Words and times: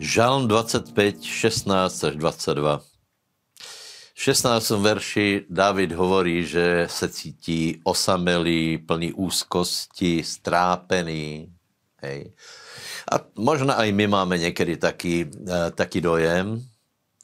Žalm 0.00 0.48
25, 0.48 1.20
16 1.20 2.04
až 2.08 2.14
22. 2.16 2.80
V 4.16 4.20
16. 4.20 4.80
verši 4.80 5.44
David 5.52 5.92
hovorí, 5.92 6.40
že 6.48 6.88
se 6.88 7.08
cítí 7.08 7.80
osamelý, 7.84 8.80
plný 8.80 9.12
úzkosti, 9.12 10.24
strápený. 10.24 11.52
Hej. 12.00 12.32
A 13.12 13.20
možno 13.36 13.76
aj 13.76 13.92
my 13.92 14.08
máme 14.08 14.40
niekedy 14.40 14.80
taký, 14.80 15.28
uh, 15.28 15.68
taký 15.68 16.00
dojem, 16.00 16.64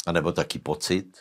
anebo 0.04 0.36
taký 0.36 0.60
pocit. 0.60 1.16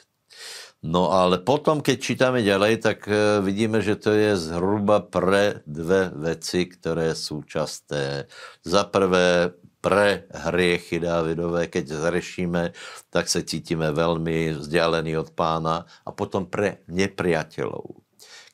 No 0.84 1.16
ale 1.16 1.40
potom, 1.40 1.80
keď 1.80 1.98
čítame 2.04 2.44
ďalej, 2.44 2.84
tak 2.84 3.08
uh, 3.08 3.40
vidíme, 3.40 3.80
že 3.80 3.96
to 3.96 4.12
je 4.12 4.36
zhruba 4.36 5.08
pre 5.08 5.64
dve 5.64 6.12
veci, 6.20 6.68
ktoré 6.68 7.16
sú 7.16 7.48
časté. 7.48 8.28
Za 8.68 8.84
prvé 8.84 9.56
pre 9.86 10.26
hriechy 10.34 10.98
Dávidové, 10.98 11.70
keď 11.70 11.94
zrešíme, 11.94 12.74
tak 13.14 13.30
sa 13.30 13.46
cítime 13.46 13.94
veľmi 13.94 14.58
vzdialení 14.58 15.14
od 15.14 15.30
pána 15.38 15.86
a 16.02 16.10
potom 16.10 16.50
pre 16.50 16.82
nepriateľov. 16.90 18.02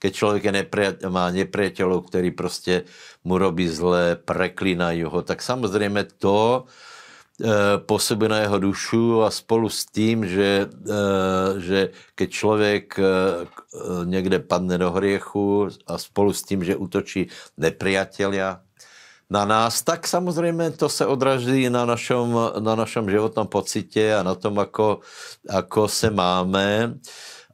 Keď 0.04 0.12
človek 0.12 0.44
nepria- 0.52 1.00
má 1.08 1.32
nepriateľov, 1.32 2.12
ktorí 2.12 2.36
proste 2.36 2.84
mu 3.24 3.40
robí 3.40 3.64
zle, 3.72 4.20
preklínajú 4.20 5.08
ho, 5.08 5.20
tak 5.24 5.40
samozrejme 5.40 6.20
to 6.20 6.68
e, 7.40 7.80
pôsobí 7.80 8.28
na 8.28 8.44
jeho 8.44 8.60
dušu 8.60 9.24
a 9.24 9.32
spolu 9.32 9.72
s 9.72 9.88
tým, 9.88 10.28
že, 10.28 10.68
e, 10.68 11.00
že 11.64 11.80
keď 12.20 12.28
človek 12.28 12.86
e, 13.00 13.04
niekde 14.04 14.44
padne 14.44 14.76
do 14.76 14.92
hriechu 14.92 15.72
a 15.88 15.96
spolu 15.96 16.36
s 16.36 16.44
tým, 16.44 16.66
že 16.66 16.76
útočí 16.76 17.32
nepriatelia, 17.56 18.66
na 19.32 19.46
nás, 19.46 19.82
tak 19.82 20.08
samozřejmě 20.08 20.72
to 20.72 20.90
se 20.90 21.06
odraží 21.06 21.70
na 21.70 21.86
našom, 21.86 22.52
na 22.60 22.76
našom 22.76 23.10
životnom 23.10 23.48
pocitě 23.48 24.16
a 24.16 24.24
na 24.24 24.36
tom, 24.36 24.60
ako, 24.60 25.00
ako 25.50 25.88
se 25.88 26.10
máme. 26.12 27.00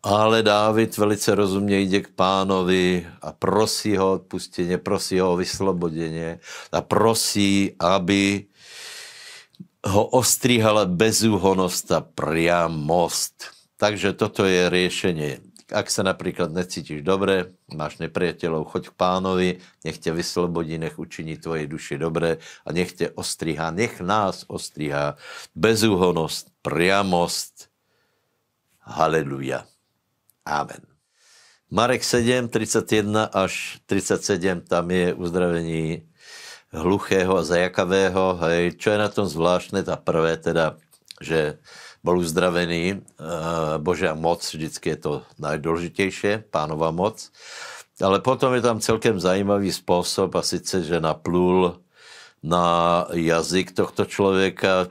Ale 0.03 0.43
Dávid 0.43 0.97
velice 0.97 1.35
rozumně 1.35 1.79
jde 1.79 2.01
k 2.01 2.07
pánovi 2.15 3.07
a 3.21 3.31
prosí 3.31 3.97
ho 3.97 4.13
odpustení, 4.13 4.77
prosí 4.77 5.19
ho 5.19 5.33
o 5.33 5.37
vysloboděně 5.37 6.39
a 6.71 6.81
prosí, 6.81 7.75
aby 7.79 8.45
ho 9.85 10.05
ostříhala 10.05 10.85
bezúhonost 10.85 11.91
a 11.91 12.01
priamost. 12.01 13.43
Takže 13.77 14.13
toto 14.13 14.45
je 14.45 14.69
riešenie 14.69 15.46
ak 15.67 15.91
sa 15.91 16.01
napríklad 16.03 16.55
necítiš 16.55 17.03
dobre, 17.03 17.55
máš 17.67 17.99
nepriateľov, 17.99 18.71
choď 18.71 18.83
k 18.91 18.97
pánovi, 18.97 19.49
nech 19.83 19.99
ťa 19.99 20.15
vyslobodí, 20.15 20.79
nech 20.79 20.95
učiní 20.95 21.35
tvojej 21.35 21.67
duši 21.67 21.99
dobre 21.99 22.39
a 22.63 22.69
nech 22.71 22.95
ťa 22.95 23.15
ostriha, 23.19 23.75
nech 23.75 23.99
nás 23.99 24.47
ostriha 24.47 25.19
bezúhonosť, 25.55 26.55
priamost. 26.63 27.67
Haleluja. 28.87 29.67
Amen. 30.47 30.87
Marek 31.67 32.07
7, 32.07 32.47
31 32.47 33.27
až 33.27 33.83
37, 33.91 34.63
tam 34.71 34.87
je 34.87 35.11
uzdravení 35.11 36.07
hluchého 36.71 37.35
a 37.35 37.43
zajakavého. 37.43 38.39
Hej. 38.47 38.79
Čo 38.79 38.95
je 38.95 38.99
na 39.03 39.09
tom 39.11 39.27
zvláštne, 39.27 39.83
tá 39.83 39.99
prvé 39.99 40.39
teda, 40.39 40.79
že 41.19 41.59
bol 42.07 42.23
uzdravený. 42.23 42.83
Eh, 42.95 43.75
Božia 43.83 44.15
moc, 44.15 44.39
vždycky 44.39 44.95
je 44.95 44.99
to 45.03 45.13
najdôležitejšie, 45.43 46.47
pánova 46.47 46.95
moc. 46.95 47.27
Ale 47.99 48.23
potom 48.23 48.55
je 48.55 48.63
tam 48.63 48.79
celkem 48.79 49.19
zajímavý 49.19 49.75
spôsob 49.75 50.31
a 50.39 50.45
sice, 50.45 50.87
že 50.87 51.03
naplul 51.03 51.83
na 52.39 53.03
jazyk 53.11 53.75
tohto 53.75 54.07
človeka. 54.07 54.87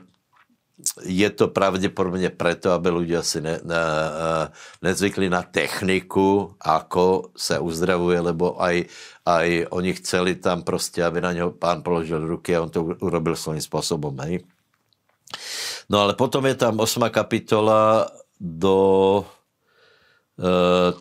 Je 1.01 1.25
to 1.33 1.49
pravdepodobne 1.49 2.29
preto, 2.29 2.69
aby 2.69 2.93
ľudia 2.93 3.25
si 3.25 3.41
ne, 3.41 3.57
ne, 3.65 3.81
eh, 3.81 4.45
nezvykli 4.85 5.25
na 5.25 5.41
techniku, 5.41 6.53
ako 6.61 7.33
sa 7.33 7.65
uzdravuje, 7.65 8.21
lebo 8.21 8.61
aj, 8.61 8.85
aj 9.25 9.73
oni 9.73 9.97
chceli 9.97 10.37
tam 10.37 10.61
proste, 10.61 11.01
aby 11.01 11.17
na 11.17 11.33
ňo 11.33 11.57
pán 11.57 11.81
položil 11.81 12.21
ruky 12.21 12.53
a 12.53 12.61
on 12.61 12.69
to 12.69 12.85
urobil 13.01 13.33
svojím 13.33 13.63
spôsobom. 13.65 14.13
Hej. 14.21 14.45
No 15.89 16.03
ale 16.03 16.13
potom 16.13 16.45
je 16.45 16.55
tam 16.55 16.79
8. 16.79 17.07
kapitola 17.09 18.11
do 18.39 18.77
e, 20.35 20.93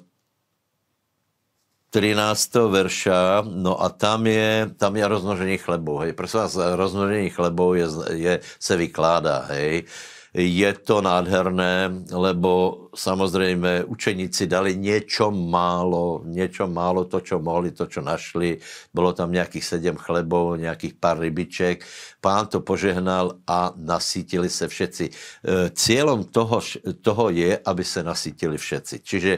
13. 1.91 2.55
verša, 2.71 3.43
no 3.47 3.83
a 3.83 3.89
tam 3.89 4.27
je, 4.27 4.71
tam 4.79 4.97
je 4.97 5.05
rozmnožení 5.09 5.59
chlebov, 5.59 6.07
hej. 6.07 6.13
Prosím 6.13 6.41
vás, 6.41 6.55
rozmnožení 6.57 7.31
chlebov 7.31 7.77
je, 7.77 7.87
je, 8.15 8.35
se 8.59 8.77
vykládá, 8.77 9.49
hej. 9.51 9.83
E, 9.83 10.16
je 10.37 10.71
to 10.85 11.01
nádherné, 11.01 12.05
lebo 12.13 12.85
samozrejme 12.93 13.89
učeníci 13.89 14.45
dali 14.45 14.77
niečo 14.77 15.33
málo, 15.33 16.29
niečo 16.29 16.69
málo 16.69 17.09
to, 17.09 17.25
čo 17.25 17.41
mohli, 17.41 17.73
to, 17.73 17.89
čo 17.89 18.05
našli. 18.05 18.61
Bolo 18.93 19.17
tam 19.17 19.33
nejakých 19.33 19.65
sedem 19.65 19.97
chlebov, 19.97 20.61
nejakých 20.61 21.01
pár 21.01 21.25
rybiček. 21.25 21.81
Pán 22.21 22.53
to 22.53 22.61
požehnal 22.61 23.41
a 23.49 23.73
nasítili 23.81 24.53
sa 24.53 24.69
všetci. 24.69 25.05
E, 25.09 25.13
cieľom 25.73 26.29
toho, 26.29 26.61
toho 27.01 27.33
je, 27.33 27.57
aby 27.57 27.81
sa 27.81 28.05
nasítili 28.05 28.61
všetci. 28.61 28.95
Čiže 29.01 29.33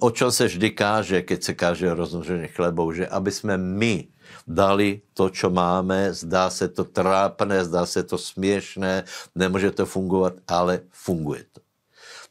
o 0.00 0.08
čom 0.12 0.28
sa 0.28 0.44
vždy 0.44 0.68
káže, 0.76 1.18
keď 1.24 1.38
sa 1.40 1.52
káže 1.56 1.88
o 1.88 1.96
rozmnožení 1.96 2.48
chlebov, 2.52 2.92
že 2.92 3.08
aby 3.08 3.30
sme 3.32 3.56
my 3.56 4.04
dali 4.44 5.00
to, 5.16 5.32
čo 5.32 5.48
máme, 5.48 6.12
zdá 6.12 6.50
se 6.50 6.68
to 6.68 6.84
trápné, 6.84 7.64
zdá 7.64 7.86
se 7.86 8.02
to 8.02 8.18
smiešné, 8.18 9.04
nemůže 9.34 9.70
to 9.70 9.86
fungovat, 9.86 10.34
ale 10.48 10.84
funguje 10.90 11.44
to. 11.52 11.60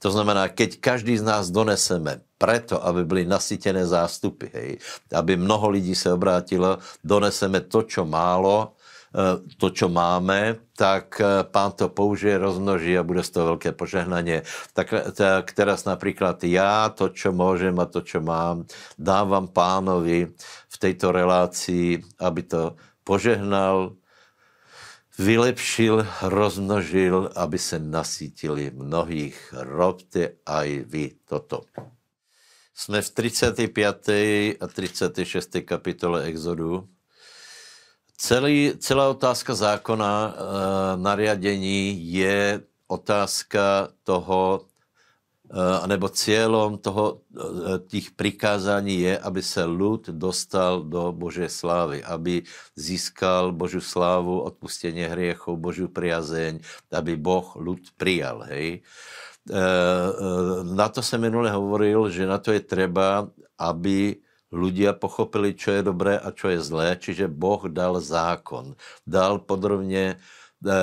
To 0.01 0.09
znamená, 0.09 0.49
keď 0.49 0.81
každý 0.81 1.13
z 1.17 1.21
nás 1.21 1.53
doneseme 1.53 2.25
preto, 2.41 2.81
aby 2.81 3.05
byly 3.05 3.23
nasytené 3.29 3.85
zástupy, 3.85 4.49
hej, 4.49 4.69
aby 5.13 5.37
mnoho 5.37 5.69
lidí 5.69 5.93
se 5.93 6.09
obrátilo, 6.09 6.81
doneseme 7.05 7.61
to, 7.61 7.85
čo 7.85 8.01
málo, 8.01 8.73
Eh, 8.73 8.80
to, 9.59 9.67
čo 9.75 9.91
máme, 9.91 10.71
tak 10.71 11.19
eh, 11.19 11.43
pán 11.43 11.75
to 11.75 11.91
použije, 11.91 12.39
rozmnoží 12.39 12.95
a 12.95 13.03
bude 13.03 13.23
z 13.27 13.31
toho 13.35 13.55
veľké 13.55 13.75
požehnanie. 13.75 14.47
Tak, 14.71 15.15
tak 15.15 15.51
teraz 15.51 15.83
napríklad 15.83 16.39
ja 16.47 16.87
to, 16.95 17.11
čo 17.11 17.35
môžem 17.35 17.75
a 17.83 17.91
to, 17.91 17.99
čo 17.99 18.23
mám, 18.23 18.63
dávam 18.95 19.51
pánovi 19.51 20.31
v 20.71 20.75
tejto 20.79 21.11
relácii, 21.11 21.99
aby 22.23 22.41
to 22.47 22.79
požehnal, 23.03 23.99
vylepšil, 25.19 26.07
rozmnožil, 26.23 27.35
aby 27.35 27.57
sa 27.59 27.83
nasítili 27.83 28.71
mnohých. 28.71 29.35
Robte 29.51 30.39
aj 30.47 30.87
vy 30.87 31.19
toto. 31.27 31.67
Sme 32.71 33.03
v 33.03 33.09
35. 33.11 34.55
a 34.55 34.65
36. 34.65 35.67
kapitole 35.67 36.31
Exodu 36.31 36.87
Celý, 38.21 38.77
celá 38.77 39.09
otázka 39.09 39.57
zákona 39.57 40.13
e, 40.13 40.31
nariadení 41.01 41.97
je 41.97 42.61
otázka 42.85 43.97
toho, 44.05 44.69
e, 45.49 45.89
nebo 45.89 46.05
cieľom 46.05 46.77
toho, 46.77 47.25
e, 47.33 47.81
tých 47.89 48.13
prikázaní 48.13 49.09
je, 49.09 49.13
aby 49.17 49.41
sa 49.41 49.65
ľud 49.65 50.13
dostal 50.13 50.85
do 50.85 51.09
Božej 51.09 51.49
slávy, 51.49 52.05
aby 52.05 52.45
získal 52.77 53.57
Božiu 53.57 53.81
slávu, 53.81 54.45
odpustenie 54.45 55.09
hriechov, 55.09 55.57
Božiu 55.57 55.89
priazeň, 55.89 56.61
aby 56.93 57.17
Boh 57.17 57.57
ľud 57.57 57.89
prijal. 57.97 58.45
Hej. 58.53 58.85
E, 59.49 59.57
e, 59.57 59.65
na 60.69 60.93
to 60.93 61.01
som 61.01 61.17
minule 61.17 61.49
hovoril, 61.49 62.05
že 62.13 62.29
na 62.29 62.37
to 62.37 62.53
je 62.53 62.61
treba, 62.61 63.25
aby 63.57 64.21
ľudia 64.51 64.93
pochopili, 64.93 65.55
čo 65.55 65.79
je 65.79 65.81
dobré 65.81 66.19
a 66.19 66.29
čo 66.35 66.51
je 66.51 66.59
zlé, 66.59 66.99
čiže 66.99 67.31
Boh 67.31 67.63
dal 67.71 67.97
zákon. 68.03 68.75
Dal 69.07 69.39
podrobne, 69.39 70.15
e, 70.15 70.15
e, 70.67 70.75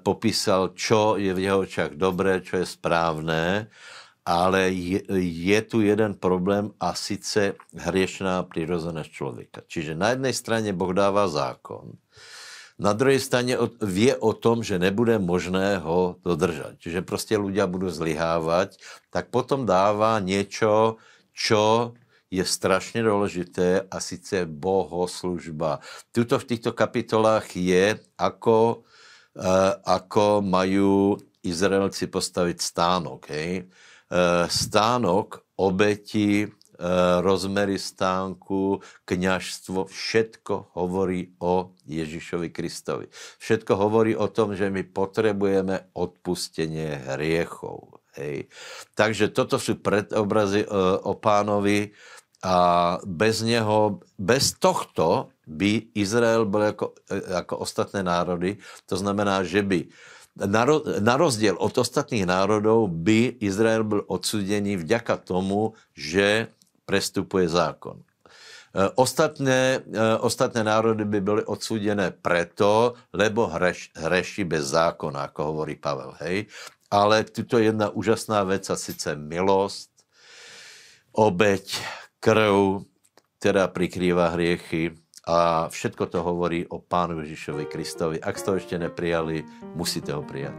popísal, 0.00 0.72
čo 0.78 1.18
je 1.18 1.34
v 1.34 1.42
jeho 1.42 1.66
očách 1.66 1.98
dobré, 1.98 2.40
čo 2.40 2.62
je 2.62 2.66
správné, 2.66 3.66
ale 4.26 4.74
je, 4.74 5.02
je 5.22 5.58
tu 5.62 5.82
jeden 5.82 6.18
problém 6.18 6.74
a 6.82 6.94
sice 6.98 7.54
hriešná 7.74 8.42
prirozenosť 8.46 9.10
človeka. 9.10 9.60
Čiže 9.66 9.98
na 9.98 10.14
jednej 10.14 10.34
strane 10.34 10.70
Boh 10.74 10.90
dáva 10.90 11.30
zákon, 11.30 11.94
na 12.76 12.92
druhej 12.92 13.16
strane 13.24 13.56
vie 13.80 14.12
o 14.20 14.36
tom, 14.36 14.60
že 14.60 14.76
nebude 14.76 15.16
možné 15.16 15.80
ho 15.80 16.20
dodržať. 16.20 16.76
Čiže 16.76 17.08
prostě 17.08 17.40
ľudia 17.40 17.64
budú 17.64 17.88
zlyhávať, 17.88 18.76
tak 19.08 19.32
potom 19.32 19.64
dáva 19.64 20.20
niečo, 20.20 21.00
čo 21.32 21.96
je 22.36 22.44
strašne 22.44 23.00
dôležité 23.00 23.88
a 23.88 23.96
sice 24.04 24.44
bohoslužba. 24.44 25.80
Tuto 26.12 26.36
v 26.36 26.48
týchto 26.52 26.76
kapitolách 26.76 27.56
je, 27.56 27.96
ako, 28.20 28.84
uh, 29.40 29.72
ako 29.80 30.44
majú 30.44 31.16
Izraelci 31.40 32.12
postaviť 32.12 32.58
stánok. 32.60 33.20
Hej? 33.32 33.72
Uh, 34.12 34.44
stánok 34.52 35.48
obeti 35.56 36.44
rozmery 37.24 37.80
stánku, 37.80 38.80
kňažstvo, 39.08 39.88
všetko 39.88 40.76
hovorí 40.76 41.32
o 41.40 41.72
Ježišovi 41.88 42.52
Kristovi. 42.52 43.08
Všetko 43.40 43.72
hovorí 43.76 44.12
o 44.12 44.28
tom, 44.28 44.52
že 44.52 44.68
my 44.68 44.84
potrebujeme 44.84 45.92
odpustenie 45.96 47.00
hriechov. 47.12 48.04
Hej. 48.16 48.48
Takže 48.96 49.28
toto 49.32 49.60
sú 49.60 49.76
predobrazy 49.80 50.64
e, 50.64 50.68
o 51.04 51.12
pánovi 51.20 51.92
a 52.46 52.56
bez 53.02 53.42
neho, 53.42 53.98
bez 54.14 54.54
tohto 54.54 55.34
by 55.50 55.90
Izrael 55.98 56.46
bol 56.46 56.70
ako, 56.70 56.94
e, 57.10 57.18
ako 57.42 57.66
ostatné 57.66 58.06
národy. 58.06 58.62
To 58.86 58.94
znamená, 58.94 59.42
že 59.42 59.66
by 59.66 59.90
na 61.00 61.16
rozdiel 61.16 61.56
od 61.56 61.72
ostatných 61.74 62.28
národov 62.28 62.92
by 62.92 63.40
Izrael 63.40 63.82
byl 63.88 64.04
odsudený 64.04 64.76
vďaka 64.78 65.16
tomu, 65.16 65.74
že 65.96 66.52
prestupuje 66.86 67.50
zákon. 67.50 67.98
E, 67.98 68.04
ostatné, 68.94 69.82
ostatné 70.22 70.62
národy 70.62 71.02
by 71.02 71.18
byly 71.18 71.42
odsúdené 71.50 72.14
preto, 72.14 72.94
lebo 73.10 73.50
hreš, 73.50 73.90
hreši 73.98 74.46
bez 74.46 74.70
zákona, 74.70 75.34
ako 75.34 75.40
hovorí 75.50 75.74
Pavel. 75.74 76.14
Hej? 76.22 76.46
ale 76.90 77.26
tuto 77.26 77.58
je 77.58 77.70
jedna 77.70 77.90
úžasná 77.90 78.46
vec 78.46 78.66
a 78.70 78.76
sice 78.78 79.18
milost, 79.18 79.90
obeď, 81.12 81.82
krv, 82.26 82.82
která 83.38 83.68
prikrýva 83.68 84.34
hriechy 84.34 84.90
a 85.26 85.68
všetko 85.70 86.06
to 86.06 86.22
hovorí 86.22 86.66
o 86.66 86.82
Pánu 86.82 87.22
Ježišovi 87.22 87.70
Kristovi. 87.70 88.18
Ak 88.18 88.38
ste 88.38 88.50
to 88.50 88.58
ešte 88.58 88.74
neprijali, 88.78 89.46
musíte 89.78 90.10
ho 90.10 90.26
prijať. 90.26 90.58